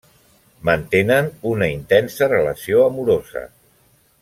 Mantenen 0.69 1.29
una 1.51 1.67
intensa 1.75 2.31
relació 2.33 2.81
amorosa. 2.87 3.47